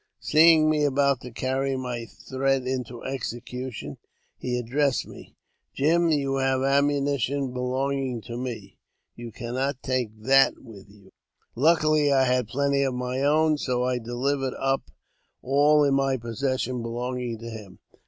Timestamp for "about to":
0.83-1.29